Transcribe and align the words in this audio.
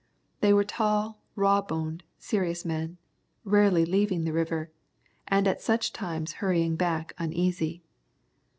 They 0.39 0.51
were 0.51 0.63
tall, 0.63 1.21
raw 1.35 1.61
boned, 1.61 2.01
serious 2.17 2.65
men, 2.65 2.97
rarely 3.43 3.85
leaving 3.85 4.23
the 4.23 4.33
river, 4.33 4.71
and 5.27 5.47
at 5.47 5.61
such 5.61 5.93
times 5.93 6.31
hurrying 6.41 6.75
back 6.75 7.13
uneasy. 7.19 7.83